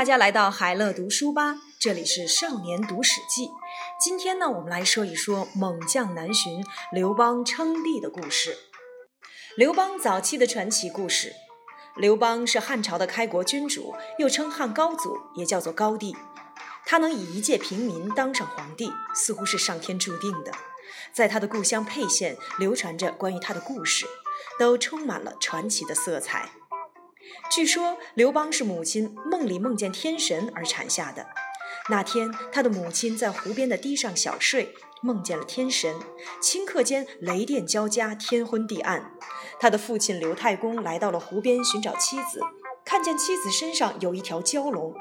[0.00, 3.50] 大家来到海乐读书吧，这里是少年读史记。
[4.00, 8.56] 今天呢，我们来说一说猛将南巡、刘邦称帝的故事。
[9.58, 11.34] 刘邦早期的传奇故事。
[11.96, 16.16] 刘邦是汉朝的开国君主，又称汉高祖，也叫做高帝。
[16.86, 20.50] 他能以一介平民当上皇帝，似乎是上天注定的。
[21.12, 24.06] 在他的故乡沛县，流传着关于他的故事，
[24.58, 26.48] 都充满了传奇的色彩。
[27.50, 31.26] 据说刘邦是母亲梦里梦见天神而产下的。
[31.88, 35.96] 那天，他的母亲在湖边的堤上小睡，梦见了天神。
[36.40, 39.12] 顷刻间，雷电交加，天昏地暗。
[39.58, 42.40] 他的父亲刘太公来到了湖边寻找妻子，
[42.84, 44.94] 看见妻子身上有一条蛟龙。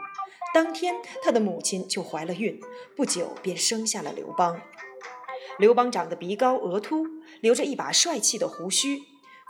[0.54, 2.60] 当天，他的母亲就怀了孕，
[2.96, 4.60] 不久便生下了刘邦。
[5.60, 7.06] 刘邦长得鼻高额凸，
[7.42, 9.04] 留着一把帅气的胡须，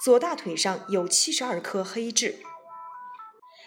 [0.03, 2.39] 左大腿上有七十二颗黑痣。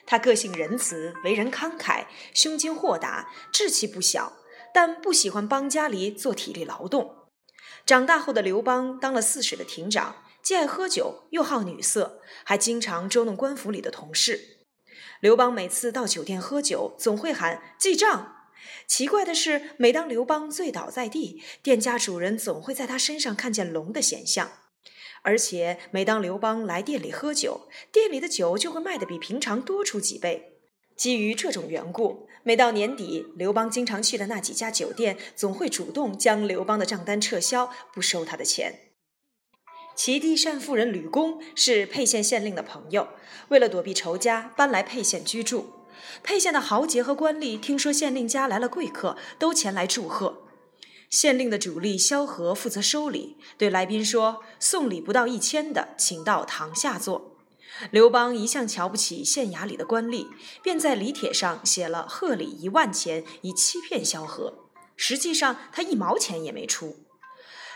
[0.07, 4.33] 他个性仁慈，为人慷慨，胸襟豁达，志气不小，
[4.75, 7.17] 但不喜欢帮家里做体力劳动。
[7.87, 14.67] 长大后的刘邦当了泗水的亭长，既爱喝酒，又好女色，还经常捉弄官府里的同事。
[15.21, 18.37] 刘邦每次到酒店喝酒，总会喊记账。
[18.87, 24.51] 奇怪的是，每当刘邦醉倒在地，店家主人总会在他身上看见龙的显象。
[25.23, 30.59] 而且，每当刘邦来店里喝酒，店里的酒就会卖得比平常多出几倍。
[30.97, 38.79] 基于这种缘故，每到年底，刘邦经常去的那几家酒店总会主动将刘邦的账单撤销，不收他的钱。
[39.95, 43.09] 齐地单夫人吕公是沛县县令的朋友，
[43.49, 45.73] 为了躲避仇家，搬来沛县居住。
[46.23, 50.49] 沛县的豪杰和官吏听说县令家来了贵客，都前来祝贺。
[51.13, 57.37] 县令的主力萧何负责收礼，对来宾说：“送礼不到一千的，请到堂下坐。”
[57.93, 60.29] 刘邦一向瞧不起县衙里的官吏，
[60.63, 64.55] 便在礼帖上写了贺礼一万钱，以欺骗萧何。
[64.97, 66.97] 实际上他一毛钱也没出。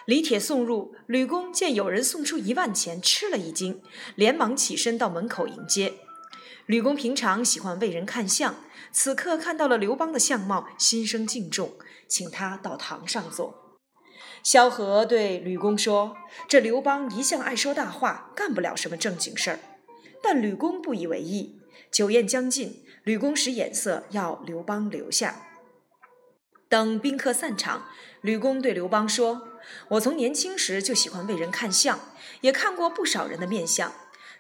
[0.07, 3.83] 礼帖送入，吕公见有人送出一万钱，吃了一惊，
[4.15, 5.93] 连忙起身到门口迎接。
[6.65, 8.57] 吕公平常喜欢为人看相，
[8.91, 11.75] 此刻看到了刘邦的相貌，心生敬重，
[12.09, 13.79] 请他到堂上坐。
[14.43, 16.17] 萧何对吕公说
[16.49, 19.59] ：“这刘邦一向爱说大话，干不了什么正经事儿。”
[20.23, 21.61] 但吕公不以为意。
[21.91, 25.49] 酒宴将尽，吕公使眼色要刘邦留下。
[26.69, 27.87] 等宾客散场，
[28.21, 29.49] 吕公对刘邦说
[29.91, 31.99] ：“我从年轻时就喜欢为人看相，
[32.41, 33.93] 也看过不少人的面相。”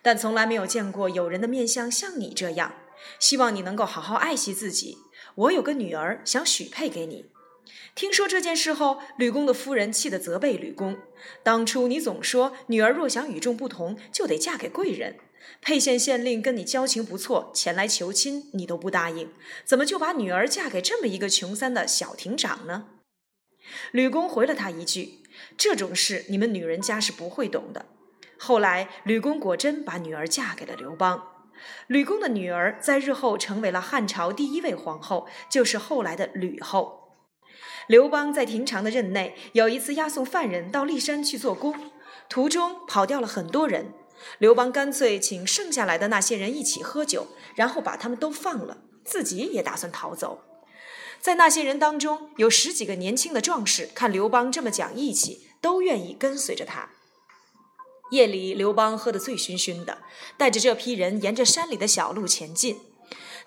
[0.03, 2.75] 但从来没有见过有人的面相像你这样，
[3.19, 4.98] 希望你能够好好爱惜自己。
[5.34, 7.27] 我有个女儿想许配给你。
[7.94, 10.99] 听说这件事后，吕公的夫人气得责备吕公：
[11.43, 15.16] 当初你总说女儿若想与众不同，就得嫁给贵人。
[15.62, 19.32] 沛县县令跟你交情不错，前来求亲，你都不答应，
[19.65, 22.88] 怎么就把女儿嫁给这么一个穷三的小亭长呢？
[23.91, 25.22] 吕公回了他一句：
[25.56, 27.87] 这种事你们女人家是不会懂的。
[28.38, 31.33] 后来，吕公果真把女儿嫁给了刘邦。
[31.87, 37.05] 吕公的女儿在日后成为了汉朝第一位皇后，就是后来的吕后。
[37.86, 41.74] 刘邦在亭长的任内，有一次押送犯人到骊山去做工，
[42.28, 43.92] 途中跑掉了很多人。
[44.38, 50.42] 刘邦干脆请剩下来的那些人一起喝酒，然后把他们都放了，自己也打算逃走。
[51.20, 56.91] 在那些人当中，有十几个年轻的壮士，看刘邦这么讲义气，都愿意跟随着他。
[58.10, 59.98] 夜里，刘邦喝得醉醺醺的，
[60.36, 62.78] 带着这批人沿着山里的小路前进。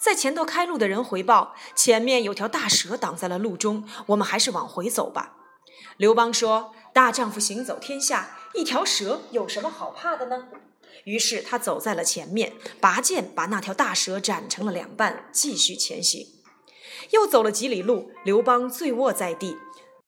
[0.02, 5.36] 在前头开路的人回报，前面有条大蛇挡在了路中，我们还是往回走吧。
[5.98, 10.48] 刘邦说：“大丈夫行走天下，一条蛇有什么好怕的呢？”
[11.04, 16.26] 于是他走在了前面，拔剑把那条大蛇斩成了两半，继续前行。
[17.12, 19.58] 又走了几里路，刘邦醉卧在地。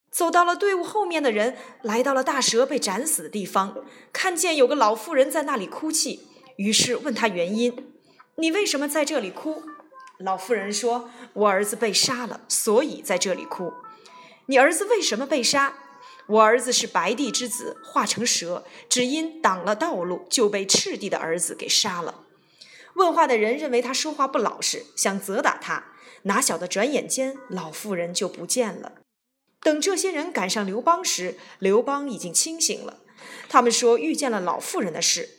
[0.10, 3.76] 走到了队伍后面的人，来到了大蛇被斩死的地方，
[4.14, 6.28] 看见有个老妇人在那里哭泣，
[6.58, 7.94] 于是问他原因
[8.36, 9.64] ：“你为什么在这里哭？”
[10.24, 13.74] 老妇人说：“我儿子被杀了，所以在这里哭。
[14.48, 15.76] ”“你儿子为什么被杀
[16.28, 22.26] ？”“我儿子是白帝之子，化成蛇，只因挡了道路，就被赤帝的儿子给杀了。”
[22.96, 25.86] 问话的人认为他说话不老实，想责打他，
[26.24, 28.94] 哪晓得转眼间老妇人就不见了。
[29.62, 33.00] 等这些人赶上刘邦时，刘邦已经清醒了。
[33.48, 35.30] 他们说遇见了老妇人的事。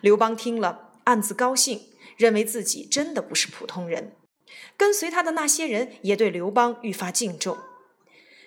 [0.00, 4.12] 刘邦听了，暗自高兴，认为自己真的不是普通人。
[4.76, 7.58] 跟随他的那些人也对刘邦愈发敬重。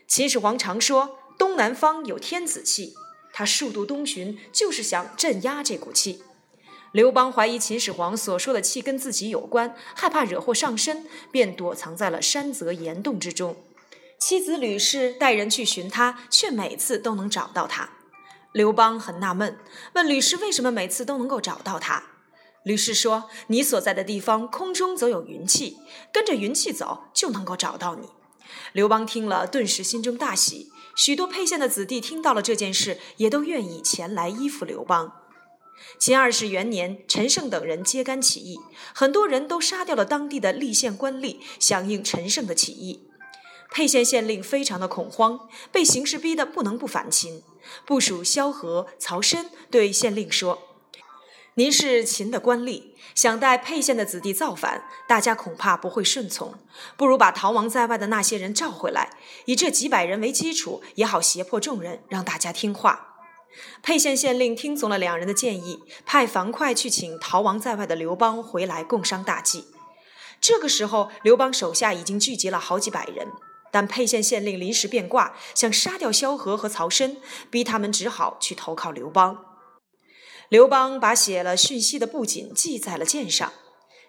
[0.08, 2.96] 秦始皇常说东南方有天子气，
[3.34, 6.24] 他数度东巡，就是想镇压这股气。
[6.94, 13.58] 刘邦怀疑秦始皇所说的气跟自己有关，害怕惹祸上身，便躲藏在了山泽岩洞之中。
[14.18, 17.90] 妻子吕氏带人去寻他，却每次都能找到他。
[18.54, 19.60] 刘邦很纳闷，
[19.94, 22.04] 问吕氏为什么每次都能够找到他。
[22.68, 25.78] 吕氏说：“你所在的地方空中则有云气，
[26.12, 28.10] 跟着云气走就能够找到你。”
[28.74, 30.70] 刘邦听了，顿时心中大喜。
[30.94, 35.14] 许多沛县的子弟听到了这件事，也都愿意前来依附刘邦。
[35.98, 38.60] 秦二世元年，陈胜等人揭竿起义，
[38.94, 43.08] 很多人都杀掉了当地的立县官吏，响应陈胜的起义。
[43.72, 47.44] 沛县县令非常的恐慌，被形势逼得不能不反秦。
[47.86, 50.60] 部署萧何、曹参对县令说
[51.58, 52.84] ：“您是秦的官吏，
[53.16, 56.54] 想带沛县的子弟造反，大家恐怕不会顺从。
[56.96, 63.16] 不如把逃亡在外的那些人召回来，以这几百人为基础，也好胁迫众人，让大家听话。”
[63.82, 69.66] 沛县县令听从了两人的建议，派樊哙去请逃亡在外的刘邦回来共商大计。
[70.40, 73.30] 这个时候，刘邦手下已经聚集了好几百人。
[73.72, 77.18] 但沛县县令临时变卦，想杀掉萧何和曹参，
[77.50, 79.57] 逼他们只好去投靠刘邦。
[80.50, 83.52] 刘邦把写了讯息的布锦系在了箭上，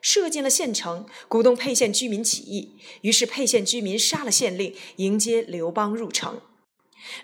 [0.00, 2.78] 射进了县城，鼓动沛县居民起义。
[3.00, 6.40] 于是沛县居民杀了县令，迎接刘邦入城。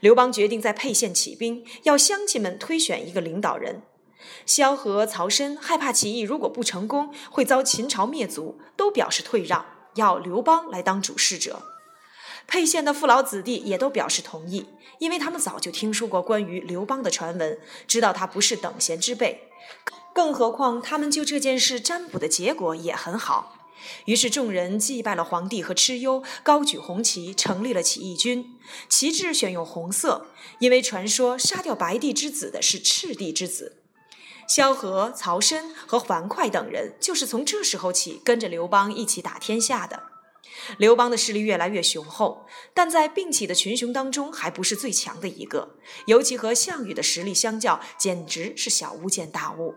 [0.01, 3.83] 刘邦决定在沛县起兵，要乡亲们推选一个领导人。
[4.47, 9.65] 萧何、曹参害怕起义如果不成功会遭秦朝灭族，都表示退让，
[9.95, 11.63] 要刘邦来当主事者。
[12.47, 14.67] 沛县的父老子弟也都表示同意，
[14.99, 19.49] 因为他们早就听说过关于刘邦的传闻，知道他不是等闲之辈。
[20.13, 23.57] 更何况他们就这件事占卜的结果也很好。
[24.07, 28.57] 于是众人祭拜了皇帝和蚩尤，高举红旗，成立了起义军。
[28.89, 33.79] 旗帜选用红色，因为传说杀掉白帝之子的是赤帝之子。
[34.47, 40.14] 萧何、曹参和樊哙等人就是从这时候起跟着刘邦一起打天下的。
[40.79, 45.77] 刘邦的势力越来越雄厚，但在并起的群雄当中还不是最强的一个，
[46.07, 49.75] 尤其和项羽的实力相较，简直是小巫见大巫。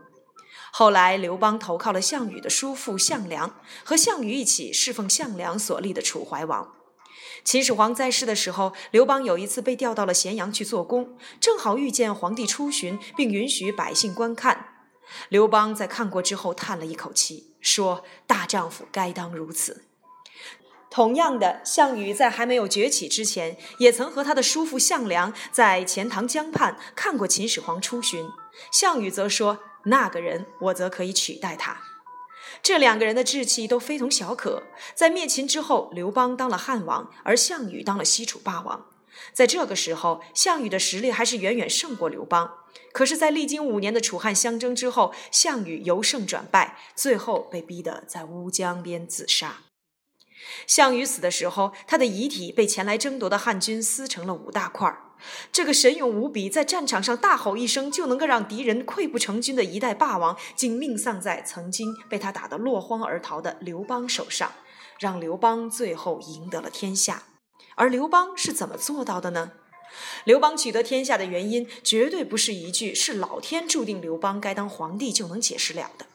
[0.71, 6.73] 后来刘邦投靠了项羽的叔父项梁，和项羽一起侍奉项梁所立的楚怀王。
[7.43, 14.73] 秦始皇在世的时候，刘邦有一次被调到了咸阳去做工，正好遇见皇帝出巡，并允许百姓观看。
[15.29, 19.85] 刘邦在看过之后叹了一口气，说：“大丈夫该当如此。”
[20.97, 28.27] 同样的，项羽在还没有崛起之前，也曾和他的叔父项梁在钱塘江畔看过秦始皇出巡。
[28.71, 31.77] 项羽则说：“那个人，我则可以取代他。”
[32.63, 34.63] 这两个人的志气都非同小可。
[34.95, 38.87] 在灭秦之后，刘邦当了汉王，而项羽当了西楚霸王。
[39.31, 42.51] 在这个时候，项羽的实力还是远远胜过刘邦。
[42.91, 49.57] 可是，在历经五年的楚汉相争之后，项羽由胜转败，最后被逼得在乌江边自杀。
[50.65, 55.03] 项羽死的时候，他的遗体被前来争夺的汉军撕成了五大块儿。
[55.51, 64.51] 这个神勇无比，在战场上大吼一声就能够让敌人溃不成军的一代霸王，竟命丧在曾经被他打得落荒而逃的刘邦手上，
[64.99, 67.23] 让刘邦最后赢得了天下。
[67.75, 69.53] 而刘邦是怎么做到的呢？
[70.25, 76.05] 刘邦取得天下的原因，绝对不是一句“是老天注定刘邦该当皇帝”就能解释了的。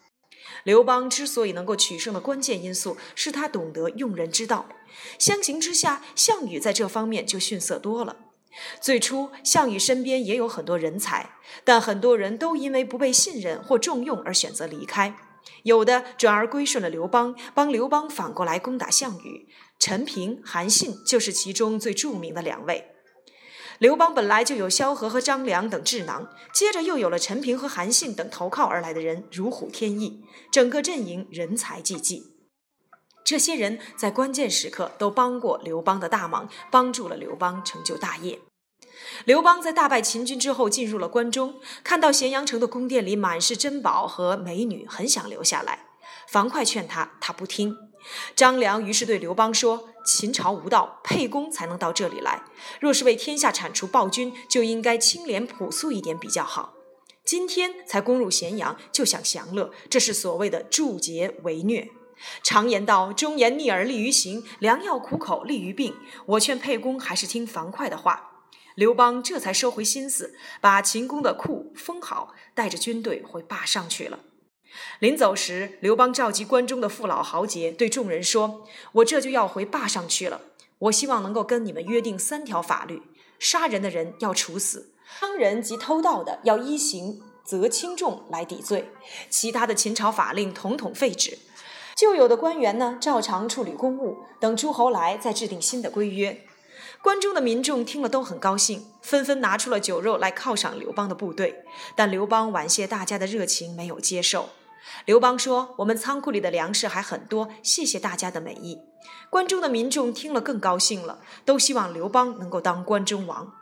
[0.64, 4.68] 刘邦之所以能够取胜的关键因素，是他懂得用人之道。
[5.18, 8.16] 相形之下，项羽在这方面就逊色多了。
[8.80, 11.30] 最初，项羽身边也有很多人才，
[11.64, 15.16] 但很多人都因为不被信任或重用而选择离开，
[15.62, 19.48] 有的转而归顺了刘邦，帮刘邦反过来攻打项羽。
[19.78, 22.91] 陈平、韩信就是其中最著名的两位。
[23.82, 30.22] 刘邦本来就有萧何和张良等智囊，接着又有了陈平和韩信等投靠而来的人，如虎添翼，
[30.52, 32.22] 整个阵营人才济济。
[33.24, 38.38] 这些人在关键时刻都帮过刘邦的大忙，帮助了刘邦成就大业。
[39.24, 45.86] 刘邦在大败秦军之后，进入了关中，看到咸阳城的宫殿里满是珍宝和美女，很想留下来。
[46.28, 47.76] 樊哙劝他，他不听。
[48.34, 49.88] 张良于是对刘邦说。
[50.04, 52.42] 秦朝无道，沛公才能到这里来。
[52.80, 56.74] 若是为天下铲除暴君，就应该清廉朴素一点比较好。
[57.24, 61.88] 今天才攻入咸阳，就想享乐，这是所谓的助桀为虐。
[62.42, 65.94] 常言道：忠言逆耳利于行，良药苦口利于病。
[66.26, 68.30] 我劝沛公还是听樊哙的话。
[68.74, 74.18] 刘邦这才收回心思，把秦宫的库封好，带着军队回霸上去了。
[75.00, 80.40] 临走时，刘邦召集关中的父老豪杰，对众人说：“我这就要回霸上去了。
[80.78, 83.02] 我希望能够跟你们约定三条法律：
[83.38, 88.90] 杀人的人要处死，伤人及偷盗的要依刑责轻重来抵罪，
[89.28, 91.38] 其他的秦朝法令统统废止。
[91.94, 96.44] 旧有的官员呢，照常处理公务，等诸侯来再制定新的规约。
[97.02, 101.64] 关中的民众听了都很高兴，纷纷拿出了酒肉来犒赏刘邦的部队。
[101.94, 104.50] 但刘邦婉谢大家的热情，没有接受。
[105.04, 108.80] 刘邦说：“我们仓库里的粮食还很多，谢谢大家的美意。”
[109.30, 113.52] 关中的民众听了更高兴了，都希望刘邦能够当关中王。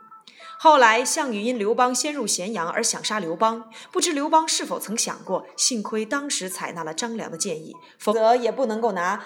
[0.59, 9.23] 后来，项羽因刘邦先入咸阳而想杀刘邦，不知刘邦是否曾想过，幸亏当时采纳了张良的建议，否则也不能够拿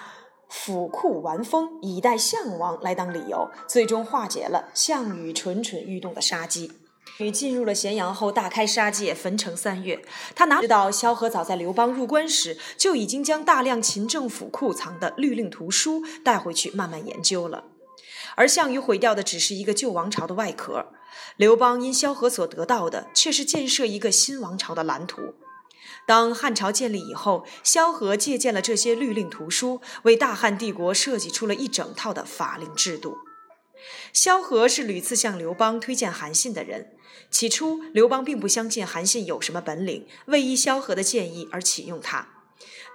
[0.48, 6.72] 府库完封以待项王来当理由，最终化解了项羽蠢蠢欲动的杀机。
[7.18, 10.02] 与进入了咸阳后，大开杀戒，焚城三月。
[10.34, 17.64] 他哪知道萧何早在刘邦入关时，就已经将大量秦政府库藏的律令图书带回去慢慢研究了。
[18.34, 20.86] 而项羽毁掉的只是一个旧王朝的外壳，
[21.36, 25.34] 刘邦因萧何所得到的却是建设一个新王朝的蓝图。
[26.06, 33.16] 当汉朝建立以后，萧何借鉴了这些律令图书，为大汉帝国设计出了一整套的法令制度。
[34.12, 36.92] 萧何是屡次向刘邦推荐韩信的人。
[37.30, 42.28] 起初，刘邦并不相信韩信有什么本领，未依萧何的建议而启用他。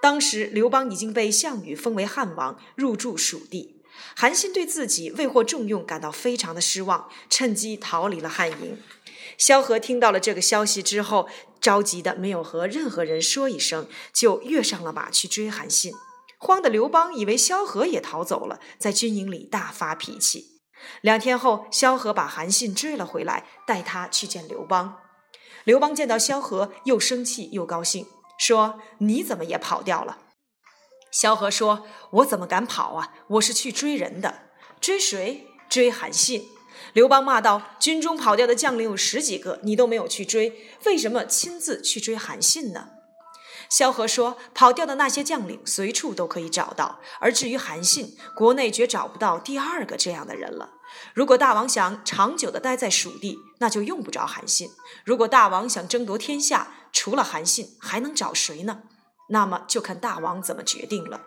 [0.00, 3.76] 当时，刘邦已经被项羽封为汉王，入驻蜀地。
[4.16, 8.78] 韩信对自己未获重用感到非常的失望，趁机逃离了汉营。
[9.38, 11.28] 萧何听到了这个消息之后，
[11.60, 15.92] 着急的没有和任何人说一声，就跃上了马去追韩信。
[16.38, 20.51] 慌的刘邦以为萧何也逃走了，在军营里大发脾气。
[21.00, 24.98] 两天后，萧何把韩信追了回来，带他去见刘邦。
[25.64, 28.06] 刘邦见到萧何，又生气又高兴，
[28.38, 30.18] 说：“你怎么也跑掉了？”
[31.12, 33.12] 萧何说：“我怎么敢跑啊？
[33.28, 34.50] 我是去追人的。
[34.80, 35.46] 追谁？
[35.68, 36.48] 追韩信。”
[36.94, 42.88] 刘邦骂道：“军中跑掉的将领有十几个，你都没有去追，为什么亲自去追韩信呢？”
[43.72, 50.74] 萧何说：“跑掉的那些将领随处都可以找到，而至于韩信，国内绝找不到第二个这样的人了。
[51.14, 54.68] 如果大王想长久的待在蜀地，那就用不着韩信；
[55.06, 58.82] 如果大王想争夺天下，除了韩信，还能找谁呢？”
[59.32, 61.22] 那么就看大王怎么决定了。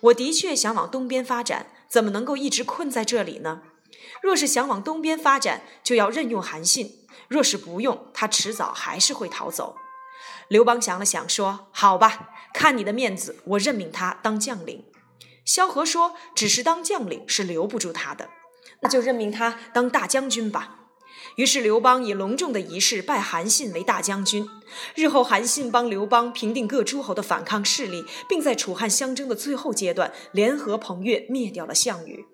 [0.00, 3.60] 我的确想往东边发展，怎么能够一直困在这里呢？
[4.22, 9.76] 若是想往东边发展，就要任用韩信；若是不用，他迟早还是会逃走。
[10.48, 14.84] 刘邦想了想，说：“好吧，看你的面子，我任命他当将领。”
[15.44, 18.30] 萧何说：“只是当将领是留不住他的，
[18.80, 20.80] 那就任命他当大将军吧。”
[21.36, 24.48] 于是刘邦以隆重的仪式拜韩信为大将军。
[24.94, 32.26] 日后，韩信帮刘邦平定各诸侯的反抗势力，并在楚汉相争的最后阶段联合彭越灭掉了项羽。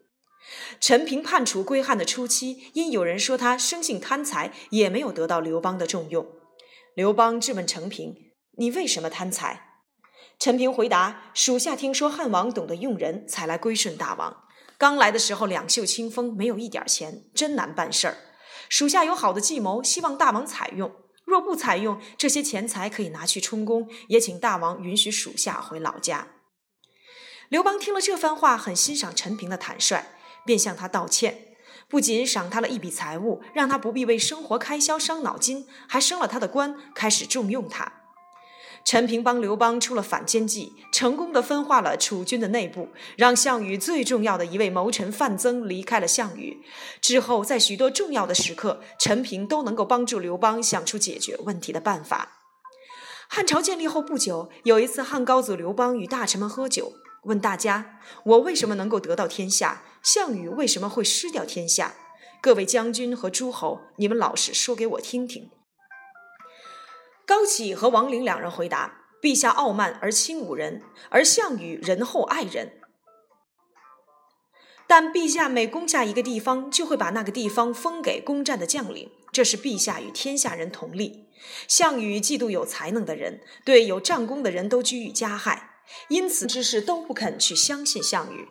[0.81, 6.27] 陈平叛楚归汉的初期，因有人说他生性贪财，也没有得到刘邦的重用。
[6.95, 9.69] 刘邦质问陈平：“你为什么贪财？”
[10.39, 14.45] 陈平回答：“属下听说汉王懂得用人，才来归顺大王。
[14.77, 18.17] 刚来的时候两袖清风，没有一点钱，真难办事儿。”
[18.69, 20.91] 属下有好的计谋，希望大王采用。
[21.25, 26.29] 若不采用，这些钱财可以拿去充公，也请大王允许属下回老家。
[27.49, 30.07] 刘邦听了这番话，很欣赏陈平的坦率，
[30.45, 31.52] 便向他道歉，
[31.93, 37.93] 不仅赏他了一笔财物，让他不必为生活开销伤脑筋，还升了他的官，开始重用他。
[38.83, 46.63] 陈平帮刘邦出了反间计，成功的分化了楚军的内部，让项羽最重要的一位谋臣范增离开了项羽。
[47.03, 52.39] 之后，在许多重要的时刻，陈平都能够帮助刘邦想出解决问题的办法。
[53.29, 59.83] 汉朝建立后不久，有一次汉高祖刘邦与大臣们喝酒，问大家：“我为什么能够得到天下？
[60.03, 61.95] 项羽为什么会失掉天下？
[62.41, 65.51] 各位将军和诸侯，你们老实说给我听听。”
[67.25, 72.81] 高启和王陵两人回答：“陛下傲慢而轻侮人，而项羽仁厚爱人。
[74.89, 81.29] 但陛下每攻下一个地方，就会把那个地方封给攻占的将领，这是陛下与天下人同利。
[81.67, 85.72] 项羽嫉妒有才能的人，对有战功的人都居于加害，
[86.09, 88.49] 因此之事都不肯去相信项羽。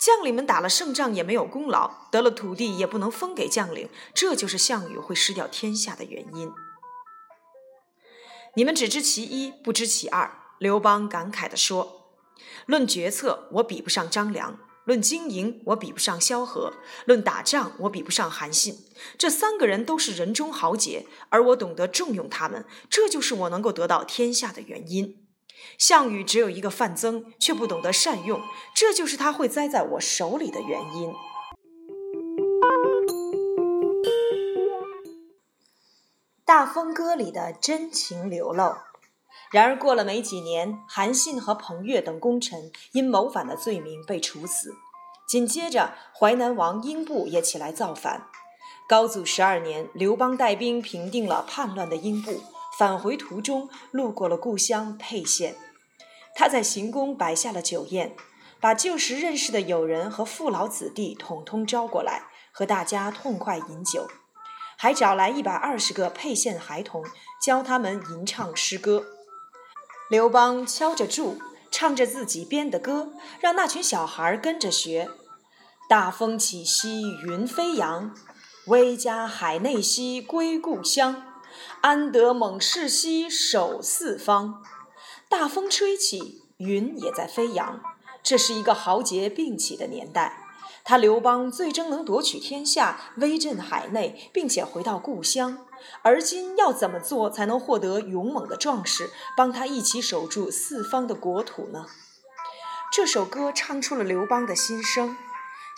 [0.00, 6.50] 将领们打了胜仗也没有功劳，得了土地也不能封给将领，这就是项羽会失掉天下的原因。”
[8.56, 10.38] 你们只知其一，不知其二。
[10.58, 12.16] 刘邦感慨地说
[12.66, 16.72] ：“论决策，我比不上张良；论经营，我比不上萧何；
[17.06, 18.76] 论打仗，我比不上韩信。
[19.16, 25.29] 这三个人都是人中豪杰，而我懂得重用他们，这就是我能够得到天下的原因。
[25.78, 28.40] 项羽只有一个范增，却不懂得善用，
[28.74, 31.14] 这就是他会栽在我手里的原因。”
[36.44, 38.74] 大风歌里的真情流露。
[39.52, 44.74] 然而过了没几年，韩信和彭越等功臣因谋反的罪名被处死。
[45.28, 48.26] 紧接着，淮南王英布也起来造反。
[48.88, 52.42] 高祖十二年，刘邦带兵平定了叛乱的英布，
[52.80, 55.54] 返回途中路过了故乡沛县。
[56.34, 58.16] 他在行宫摆下了酒宴，
[58.58, 64.08] 把旧时认识的友人和父老子弟统统招过来，和大家痛快饮酒，
[64.78, 67.04] 还找来一百二十个沛县孩童，
[67.44, 69.04] 教他们吟唱诗歌。
[70.08, 71.38] 刘邦敲着柱，
[71.70, 75.10] 唱着自己编的歌，让那群小孩跟着学。
[75.86, 78.14] 大风起兮云飞扬，
[78.68, 81.26] 威加海内兮归故乡。
[81.80, 84.62] 安得猛士兮守四方。
[85.28, 87.80] 大风吹起，云也在飞扬。
[88.22, 90.46] 这是一个豪杰并起的年代。
[90.82, 95.58] 他刘邦最终能夺取天下，威震海内，并且回到故乡。
[96.02, 101.86] 而今要怎么做才能获得勇猛的壮士，帮他一起守住四方的国土呢？
[102.92, 105.16] 这首歌唱出了刘邦的心声。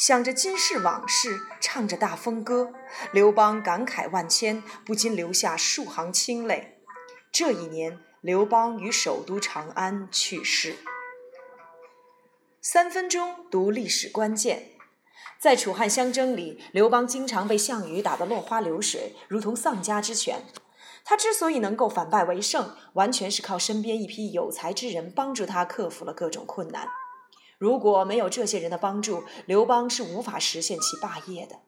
[0.05, 2.73] 想着今世往事，唱着大风歌，
[3.13, 6.83] 刘邦感慨万千，不禁流下数行清泪。
[7.31, 10.75] 这一年，刘邦于首都长安去世。
[12.61, 14.71] 三分钟读历史关键，
[15.41, 20.43] 在楚汉相争里，刘邦经常被项羽打得落花流水，如同丧家之犬。
[21.05, 26.89] 他之所以能够反败为胜，完全是靠身边一批有才之人帮助他克服了各种困难。
[27.63, 31.61] 如果没有这些人的帮助，刘邦是无法实现其霸业的。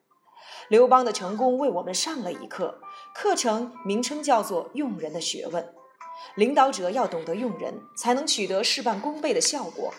[0.66, 2.80] 刘邦的成功为我们上了一课，
[3.14, 5.72] 课程名称叫做“用人的学问”。
[6.34, 9.94] 领导者要懂得用人，才能取得事半功倍的效果。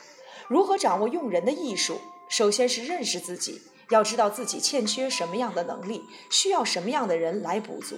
[0.50, 2.02] 如何掌握用人的艺术？
[2.28, 7.96] 首先是认识自己，要知道自己欠缺什么样的能力，需要什么样的人来补足。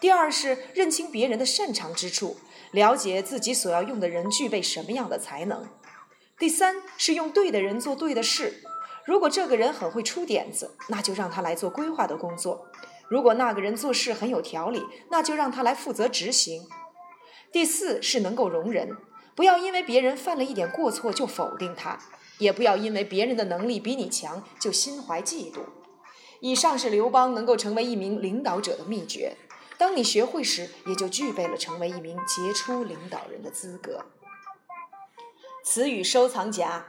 [0.00, 2.36] 第二是认清别人的擅长之处，
[2.72, 5.64] 了解自己所要用的人具备什么样的才能。
[6.36, 8.62] 第三是用对的人做对的事。
[9.06, 12.66] 如果这个人很会出点子，那就让他来做规划的工作；
[13.08, 16.66] 如果那个人做事很有条理，那就让他来负责执行。
[17.52, 18.96] 第四是能够容忍，
[19.36, 21.98] 不要因为别人犯了一点过错就否定他，
[22.38, 25.60] 也不要因为别人的能力比你强就心怀嫉妒。
[26.40, 29.36] 以上是刘邦能够成为一名领导者的秘诀。
[29.78, 34.04] 当你学会时，也就具备了成为一名杰出领导人的资格。
[35.64, 36.84] 词语收藏夹：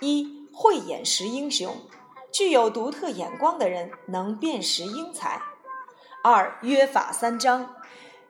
[0.00, 1.76] 一、慧眼识英雄，
[2.32, 5.42] 具有独特眼光的人能辨识英才。
[6.22, 7.76] 二、约法三章，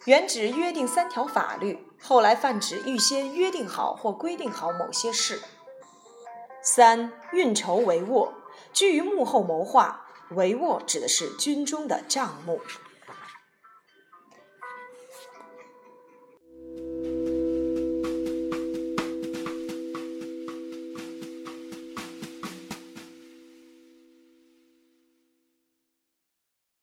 [0.07, 5.41] 原指约定三条法律，后来泛指预先约定好或规定好某些事。
[6.61, 8.31] 三、运筹帷幄，
[8.73, 12.61] 居于幕后谋划，帷幄指的是军中的账目。